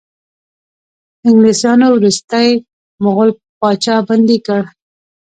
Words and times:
انګلیسانو 1.27 1.87
وروستی 1.95 2.49
مغول 3.03 3.29
پاچا 3.59 3.95
بندي 4.07 4.37
کړ. 4.45 4.61